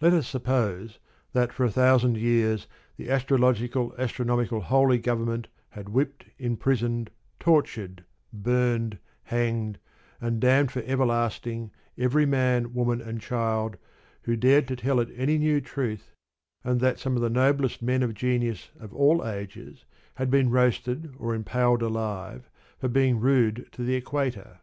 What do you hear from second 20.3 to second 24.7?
been roasted or impaled alive for being rude to the equator.